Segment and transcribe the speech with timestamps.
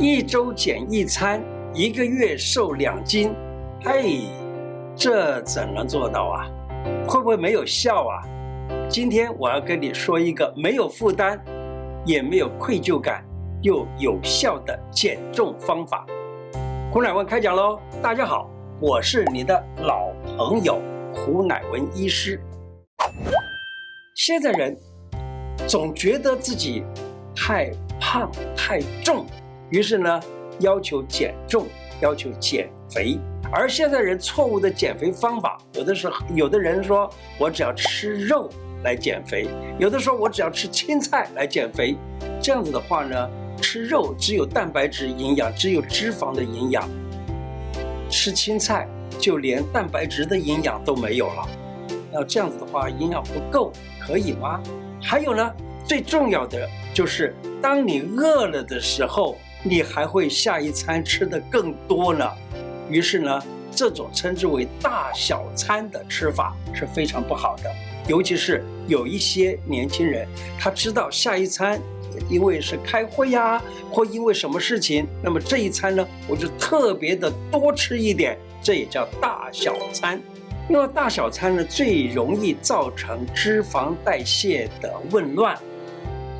[0.00, 1.40] 一周减一餐，
[1.72, 3.32] 一个月瘦两斤，
[3.84, 4.22] 嘿，
[4.96, 6.50] 这怎能做到啊？
[7.06, 8.20] 会不会没有效啊？
[8.88, 11.38] 今天我要跟你说一个没有负担，
[12.04, 13.24] 也没有愧疚感，
[13.62, 16.04] 又有效的减重方法。
[16.90, 17.78] 胡乃文开讲喽！
[18.02, 18.50] 大家好，
[18.80, 20.82] 我是你的老朋友
[21.14, 22.40] 胡乃文医师。
[24.16, 24.76] 现在人
[25.68, 26.82] 总觉得自己
[27.34, 27.70] 太
[28.00, 29.24] 胖太重。
[29.74, 30.20] 于是呢，
[30.60, 31.66] 要求减重，
[32.00, 33.18] 要求减肥。
[33.50, 37.10] 而现在人错误的减肥方法，有的时候，有的人说
[37.40, 38.48] 我只要吃肉
[38.84, 39.48] 来减肥，
[39.80, 41.96] 有的说我只要吃青菜来减肥。
[42.40, 43.28] 这样子的话呢，
[43.60, 46.84] 吃肉只有蛋白质营养，只有脂肪的营养；
[48.08, 51.48] 吃青菜就连蛋白质的营养都没有了。
[52.12, 54.62] 那这样子的话，营养不够，可以吗？
[55.02, 55.52] 还有呢，
[55.84, 59.36] 最重要的就是，当你饿了的时候。
[59.66, 62.30] 你还会下一餐吃得更多呢，
[62.90, 63.42] 于是呢，
[63.74, 67.72] 这种称之为大小餐的吃法是非常不好的。
[68.06, 70.28] 尤其是有一些年轻人，
[70.60, 71.80] 他知道下一餐，
[72.28, 80.20] 因为是开会呀，或因为什么事情，那么这一餐呢，我就特别的多吃一点，这也叫大小餐。
[80.68, 85.58] 那么大小餐呢，最容易造成脂肪代谢的紊乱。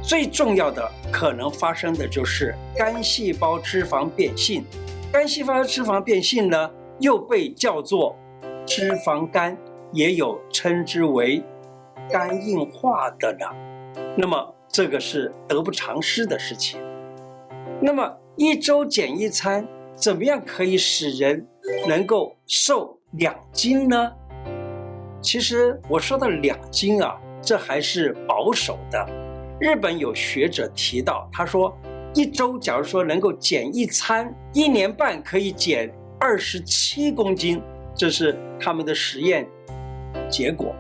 [0.07, 4.63] 最重要的可能发生的就是肝细胞脂肪变性，
[5.11, 8.15] 肝细胞脂肪变性呢，又被叫做
[8.67, 9.57] 脂肪肝，
[9.93, 11.43] 也有称之为
[12.11, 13.47] 肝硬化的呢。
[14.15, 16.79] 那么这个是得不偿失的事情。
[17.81, 21.47] 那么一周减一餐，怎么样可以使人
[21.89, 24.13] 能够瘦两斤呢？
[25.23, 29.24] 其实我说的两斤啊，这还是保守的。
[29.61, 31.77] 日本有学者提到，他说，
[32.13, 37.63] 一周假如说能够减一餐，一年半可以减二十七公斤，
[37.95, 39.47] 这是他们的实验
[40.29, 40.75] 结果。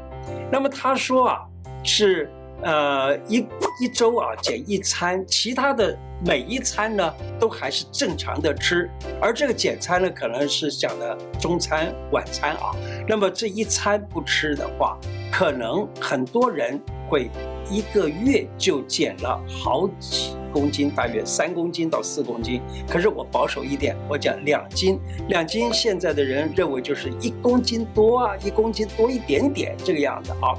[0.50, 1.42] 那么他说啊，
[1.84, 2.29] 是
[2.63, 3.46] 呃一
[3.80, 5.96] 一周啊减一餐，其他的
[6.27, 8.90] 每一餐呢都还是正常的吃，
[9.20, 12.73] 而这个减餐呢可能是讲的中餐晚餐啊。
[13.08, 14.98] 那么这一餐不吃的话，
[15.30, 17.31] 可能很多人会。
[17.70, 22.61] 一个月就减了好几公斤，大约三公斤到四公斤。
[22.87, 30.53] 可是我保守一点，我讲两斤，两斤现在的人认为就是一公斤多啊，一公斤多一点点这个样子啊。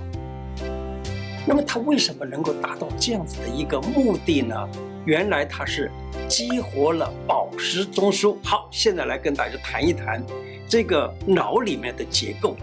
[1.45, 4.67] 那么他为什么能够达到这样子的一个目的呢？
[5.05, 5.91] 原来他是
[6.27, 8.35] 激活了宝石中枢。
[8.43, 10.25] 好，现在来跟大家谈一谈
[10.67, 12.55] 这个脑里面的结构。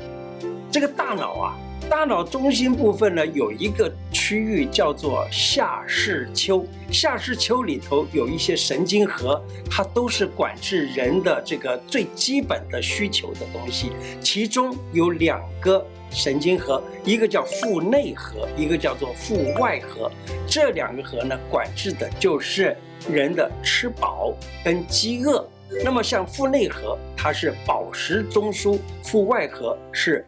[0.68, 1.56] 这个大脑啊。
[1.88, 13.92] 大脑中心部分呢，有一个区域叫做下视丘，下视丘里头有一些神经核，它都是管制人的这个最基本的需求的东西。
[14.20, 20.10] 其中有两个神经核，一个叫腹内核，一个叫做腹外核。
[20.46, 22.76] 这两个核呢，管制的就是
[23.08, 24.32] 人的吃饱
[24.64, 25.46] 跟饥饿。
[25.84, 30.24] 那么像腹内核，它是饱食中枢；腹外核是。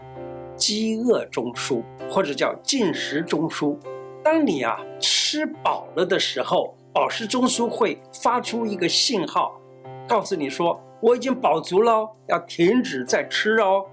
[0.56, 3.76] 饥饿中枢或者叫进食中枢，
[4.22, 9.60] 当你啊吃饱了的时候，饱食中枢会发出一个信号，
[10.09, 13.84] 告诉你说我已经饱足了，要停止再吃哦。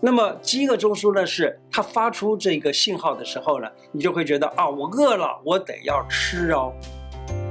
[0.00, 6.72] 那么饥饿中枢呢，是它发出这个信号的时候呢，你就会觉得啊，我饿了，我得要吃哦。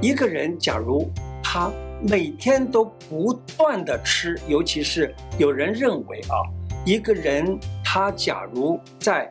[0.02, 1.08] 一个人假如
[1.42, 1.70] 他
[2.06, 6.44] 每天都不断的吃，尤其是有人认为啊，
[6.84, 7.58] 一个人。
[7.94, 9.28] 他假如在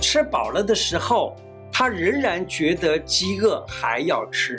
[0.00, 1.34] 吃饱了的时候，
[1.72, 4.56] 他仍然觉得饥饿还要吃，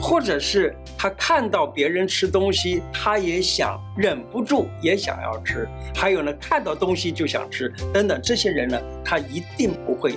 [0.00, 10.16] 或者是他看到别人吃东西，他也想忍不住也想要吃，还有呢，看到东西就想吃等等，这些人呢，他一定不会，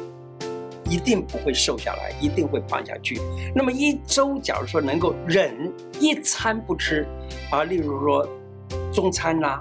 [0.87, 3.19] 一定不会瘦下来，一定会胖下去。
[3.55, 7.07] 那么一周，假如说能够忍一餐不吃，
[7.49, 8.29] 啊，例如说
[8.93, 9.59] 中餐啦，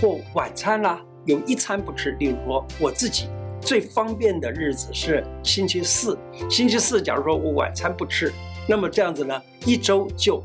[0.00, 1.00] 或晚餐啦。
[1.26, 3.28] 有一餐不吃，例如说我自己
[3.60, 6.18] 最方便的日子是星期四。
[6.50, 8.32] 星期四，假如说我晚餐不吃，
[8.68, 10.42] 那么这样子呢，一周就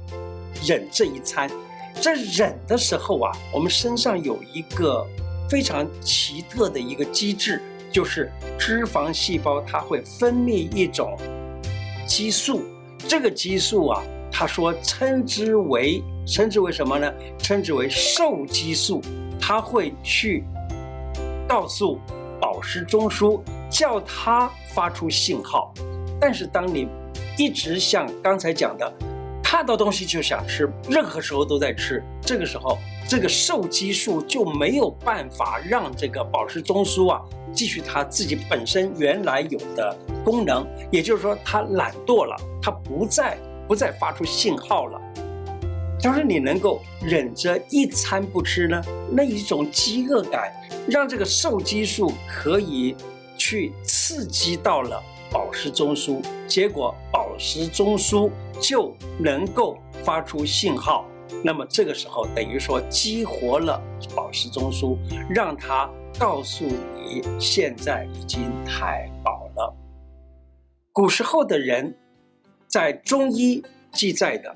[0.66, 1.50] 忍这一餐。
[2.02, 5.06] 在忍的时候啊，我们身上有一个
[5.50, 7.62] 非常奇特的一个机制，
[7.92, 11.18] 就是脂肪细胞它会分泌一种
[12.08, 12.62] 激素。
[13.06, 17.12] 这个激素啊，他说称之为称之为什么呢？
[17.38, 19.02] 称之为瘦激素，
[19.42, 20.46] 它会去。
[21.50, 21.98] 告诉
[22.40, 23.42] 饱食中枢，
[23.72, 25.74] 叫它发出信号。
[26.22, 26.88] 但是当你
[27.40, 28.94] 一直像刚才讲的，
[29.44, 32.04] 看到东西就想吃，任何时候都在吃。
[32.22, 37.20] 这个时候，这个受激素就没有办法让这个宝石中枢啊
[37.52, 43.36] 继续它自己本身原来有的功能，也就是说，它懒惰了，它不再
[43.68, 45.02] 不再发出信号了。
[46.00, 48.82] 假如你能够忍着一餐不吃呢，
[49.12, 50.54] 那一种饥饿感
[50.88, 52.96] 让这个瘦激素可以
[53.38, 55.02] 去刺激到了
[55.32, 58.30] 饱食中枢，结果饱食中枢。
[58.62, 61.06] 就能够发出信号，
[61.42, 63.82] 那么这个时候等于说激活了
[64.14, 64.98] 饱食中枢，
[65.30, 69.74] 让它告诉你现在已经太饱了。
[70.92, 71.96] 古时候的人，
[72.68, 73.64] 在中医
[73.94, 74.54] 记载的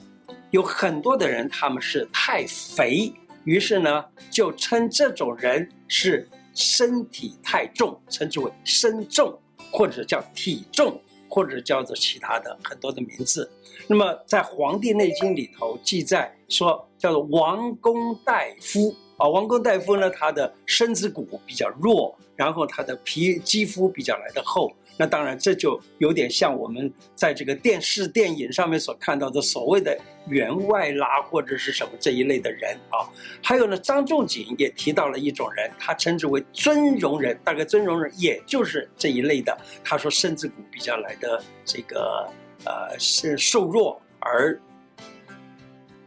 [0.54, 3.12] 有很多的人，他们是太肥，
[3.44, 9.36] 于是呢就称这种人是身体太重，称之为身重，
[9.72, 11.02] 或者叫体重。
[11.30, 13.52] 或者叫做其他的很多的名字，
[13.88, 24.74] 那么在《黄帝内经》里头记载说，叫做王公大夫啊，王公大夫呢，他的身子骨比较弱，然后他的皮肌肤比较来的厚。
[24.96, 33.10] 那当然，这就有点像我们在这个电视、电影上面所看到的所谓的员外啦，或者是什么这一类的人啊。
[33.42, 39.58] 还有呢，张仲景也提到了一种人，他称之为尊容人，大概尊容人也就是这一类的。
[39.84, 42.30] 他说身子骨比较来的这个
[42.66, 44.60] 呃是瘦弱，而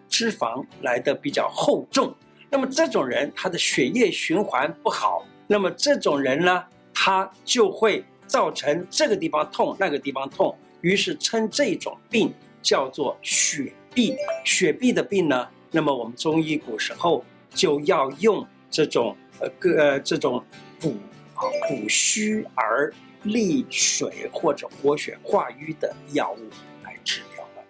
[0.09, 2.15] 脂肪来的比较厚重。
[2.57, 6.65] 那么这种人他的血液循环不好，那么这种人呢，
[6.95, 8.03] 他就会。
[8.27, 14.17] 造成这个地方痛，那个地方痛，于是称这种病叫做血痹。
[14.45, 20.45] 血痹的病呢，那么我们中医古时候就要用这种呃个呃这种
[20.81, 20.97] 补
[21.35, 22.93] 啊补虚而
[23.23, 26.51] 利水或者活血化瘀的药物
[26.83, 27.63] 来治疗了。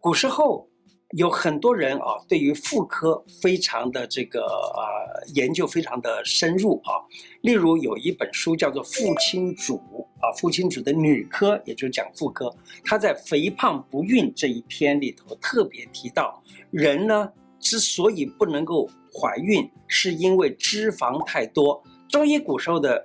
[0.00, 0.66] 古时候。
[1.12, 7.04] 有很多人啊，对于妇科非常的这个呃研究非常的深入啊。
[7.42, 9.76] 例如有一本书叫做《父亲主》
[10.20, 12.50] 啊，《父亲主》的女科，也就是讲妇科。
[12.82, 17.30] 她在肥胖不孕这一篇里头特别提到，人呢
[17.60, 21.82] 之所以不能够怀孕，是因为脂肪太多。
[22.08, 23.04] 中医古时候的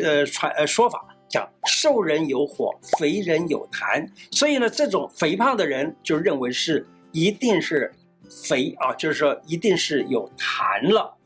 [0.00, 6.86] 呃传呃说法讲，瘦人有火，肥人有痰，所以呢，这种肥胖的人就认为是。
[7.12, 7.92] 一定是
[8.44, 11.16] 肥啊，就是说一定是有痰了，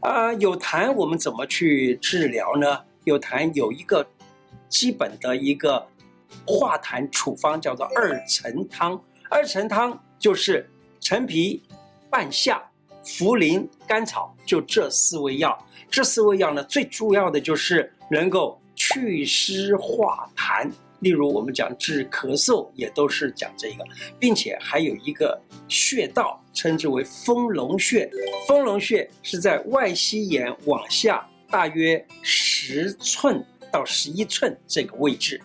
[0.00, 2.78] 啊，有痰我们怎么去治疗呢？
[3.04, 4.06] 有痰有一个
[4.68, 5.86] 基本的一个
[6.46, 9.00] 化痰处方，叫做二陈汤。
[9.28, 10.68] 二陈汤就是
[11.00, 11.62] 陈皮、
[12.10, 12.62] 半夏、
[13.04, 15.56] 茯苓、甘草，就这四味药。
[15.90, 20.70] 这四味药呢，最主要的就是能够祛湿化痰。
[21.00, 23.84] 例如，我们讲治咳嗽，也都是讲这个，
[24.18, 25.38] 并且还有一个
[25.68, 28.10] 穴道，称之为丰隆穴。
[28.48, 35.40] 丰隆穴是在外膝眼往下大约十寸到十一寸这个位置。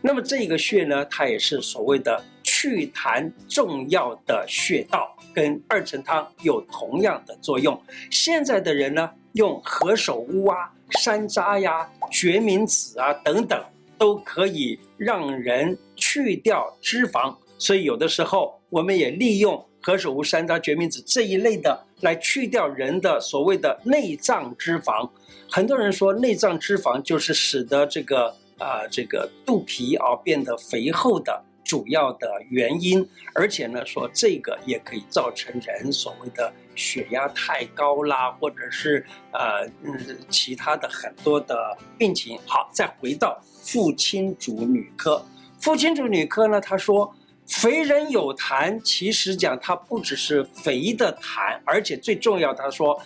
[0.00, 7.78] 那么这个穴呢，它也是所谓的祛痰重要的穴道，跟二陈汤有同样的作用。
[8.10, 13.62] 现在的人呢，用何首乌啊、山楂呀、决明子啊等等。
[14.04, 25.08] 都可以让人去掉脂肪，所以有的时候我们也利用何首乌、山楂、决明子这一类的来去掉人的所谓的内脏脂肪。
[25.48, 28.28] 很多人说内脏脂肪就是使得这个
[28.58, 33.04] 啊、这个肚皮啊变得肥厚的主要的原因，
[33.34, 42.38] 而且呢说这个也可以造成人所谓的血压太高啦，或者是呃嗯其他的很多的病情。
[42.46, 43.42] 好，再回到。
[43.62, 45.24] 父亲主女科，
[45.58, 46.60] 父亲主女科呢？
[46.60, 47.10] 他说，
[47.46, 53.00] 肥人有痰，其实讲它不只是肥的痰，而且最重要，他说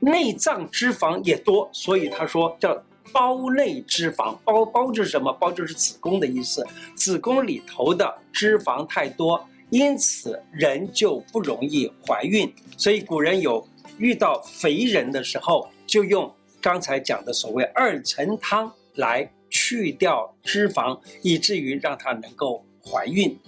[0.00, 2.74] 内脏脂肪也多，所以他说叫
[3.12, 4.36] 胞内脂肪。
[4.44, 5.32] 胞胞就是什么？
[5.32, 12.52] 胞就是子宫的意思，子宫里头的脂肪太多，因此人就不容易怀孕。
[12.76, 13.66] 所以古人有
[13.98, 19.30] 遇到肥人的时候，就用刚才讲的所谓二陈汤来。
[19.54, 23.38] 去掉脂肪，以至于让她能够怀孕。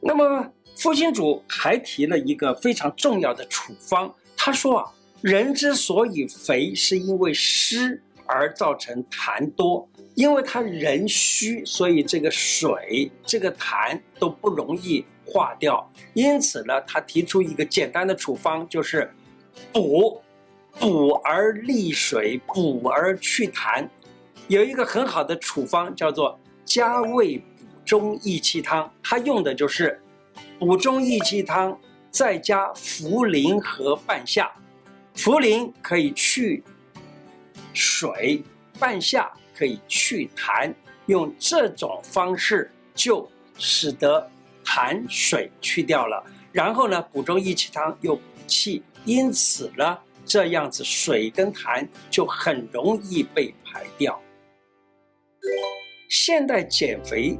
[0.00, 4.12] 那么，妇亲主还提了一个非常重要的处方。
[4.36, 9.88] 他说啊，人之所以肥，是因为湿而造成痰多。
[10.14, 15.90] 因为他人虚，所以这个水、这个痰都不容易化掉。
[16.12, 19.10] 因此呢，他提出一个简单的处方，就是
[19.72, 20.20] 补，
[20.78, 23.88] 补而利水，补而祛痰。
[24.48, 29.98] 有一个很好的处方，叫做加味补中益气汤，它用的就是
[30.58, 31.78] 补中益气汤，
[32.10, 34.52] 再加茯苓和半夏。
[35.16, 36.62] 茯苓可以去
[37.72, 38.42] 水，
[38.78, 40.72] 半夏可以去痰，
[41.06, 44.28] 用这种方式就使得
[44.64, 46.24] 痰水去掉了。
[46.52, 54.20] 然后呢，补中益气汤又补气，因此呢，这样子水跟痰就很容易被排掉。
[56.10, 57.38] 现代减肥，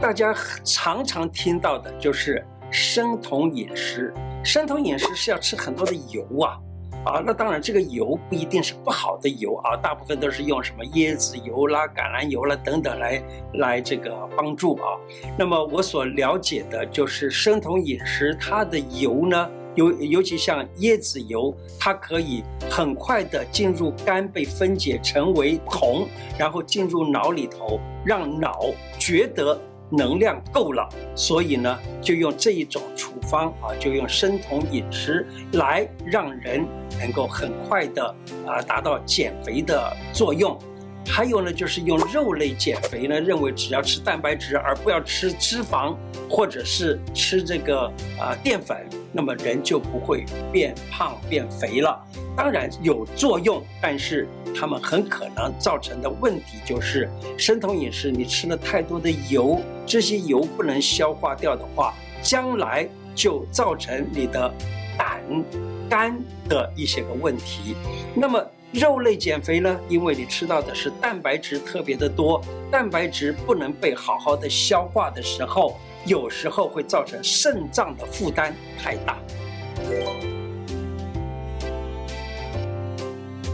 [0.00, 4.14] 大家常常听到的就是生酮饮食。
[4.42, 6.58] 生酮饮食是要吃很多的油啊，
[7.04, 13.22] 啊，那当然这个油不一定是不好的油啊，大部分都是用什么椰子油啦、橄榄油啦等等来
[13.54, 14.96] 来这个帮助啊。
[15.38, 19.50] 那么我所了解的就是生酮饮食，它的油呢。
[19.76, 26.06] 尤尤其像椰子油，它可以很快的进入肝，被分解成为酮，
[26.38, 28.66] 然后进入脑里头，让脑
[29.00, 36.66] 觉得能量够了，所以呢，就用这一种处方啊，就用生酮饮食来让人
[36.98, 38.14] 能够很快的
[38.46, 40.58] 啊达到减肥的作用。
[41.06, 45.96] 还有呢，就是用肉类减肥呢，认为只要吃蛋白质，而不要吃脂肪，
[46.28, 47.86] 或者是吃这个
[48.18, 48.76] 啊、淀粉，
[49.12, 51.98] 那么人就不会变胖变肥了。
[52.36, 54.26] 当然有作用，但是
[54.58, 57.08] 他们很可能造成的问题就是，
[57.38, 64.52] 生酮饮食你吃了太多的油，这些油不能消化掉的话，将来就造成你的
[64.96, 65.22] 胆、
[65.88, 67.74] 肝的一些个问题。
[68.14, 68.44] 那么。
[68.72, 79.16] 肉类减肥呢，因为你吃到的是蛋白质特别的多，蛋白质不能被好好的消化的时候，有时候会造成肾脏的负担太大。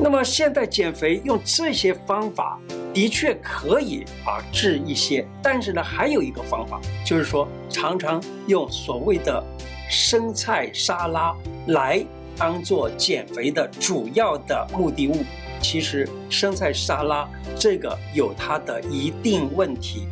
[0.02, 2.59] 那么现在减肥用这些方法
[2.95, 9.45] 的确可以啊治一些，但是呢，还有一个方法，就是说常常用所谓的
[9.88, 11.35] 生菜沙拉
[11.69, 12.04] 来。
[12.37, 15.16] 当做减肥的主要的目的物，
[15.61, 20.07] 其实生菜沙拉这个有它的一定问题。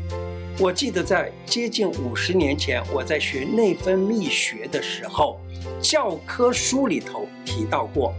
[0.58, 5.40] 我记得在接近五十年前，我在学内分泌学的时候，
[5.80, 8.12] 教科书里头提到过，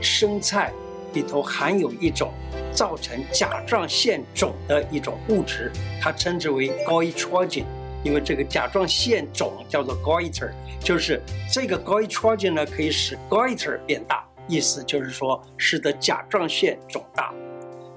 [0.00, 0.72] 生菜
[1.12, 2.32] 里头含有一种
[2.72, 7.64] 造成甲状腺肿的一种物质，它称之为 goitrogen。
[8.04, 10.50] 因为这个甲状腺肿叫做 goiter，
[10.80, 17.32] 就是这个 goitrogen 呢，可以使 goiter 变大，意思就是说使得甲状腺肿大。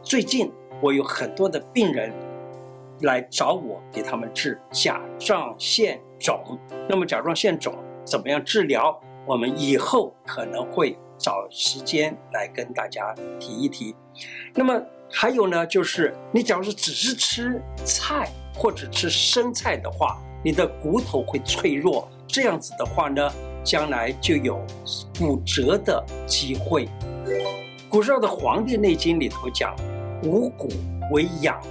[0.04, 2.14] 最近我有很多的病人
[3.02, 6.40] 来找我，给他们治甲状腺肿。
[6.88, 7.74] 那么甲状腺肿
[8.06, 9.02] 怎么样治疗？
[9.26, 13.96] 我们以后可能会找时间来跟大家提一提。
[14.54, 14.82] 那么
[15.12, 18.30] 还有呢，就是你假如是只是吃菜。
[18.58, 23.30] 或者吃生菜的话，你的骨头会脆弱，这样子的话呢，
[23.66, 24.66] 将来就有
[25.20, 26.88] 骨折的机会。
[27.90, 29.76] 古时候的《黄帝内经》里头讲：
[30.24, 30.70] 五谷
[31.12, 31.62] 为养，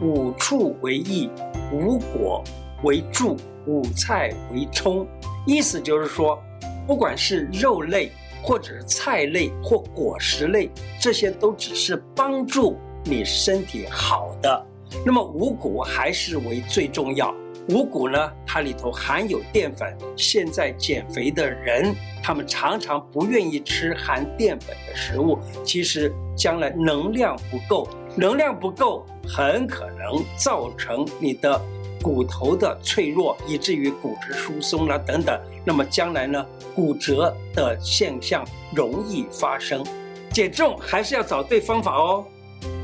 [0.00, 1.28] 五畜为益，
[1.70, 2.42] 五果
[2.82, 5.06] 为助，五菜为充。
[5.46, 6.42] 意思就是说，
[6.86, 8.10] 不管是肉类，
[8.46, 14.66] 或者是菜类或果实类，这些都只是帮助你身体好的。
[15.04, 17.34] 那么五谷还是为最重要。
[17.70, 19.92] 五谷呢，它里头含有淀粉。
[20.16, 25.36] 现在减肥的人，他们常常不愿意吃含淀粉的食物。
[25.64, 31.60] 其实将来能量不够，能量不够，很可能造成你的
[32.02, 35.40] 骨头的脆弱，以至于骨质疏松了等等。
[35.64, 39.84] 那么将来呢，骨折的现象容易发生。
[40.32, 42.24] 减重还是要找对方法哦，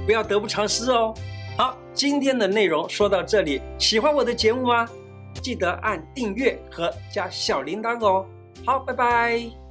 [0.06, 1.14] 不要得不偿失哦。
[1.56, 4.88] 好，今天的内容说到这里，喜欢我的节目吗？
[5.42, 8.26] 记得按订阅和加小铃铛哦。
[8.64, 9.61] 好，拜拜。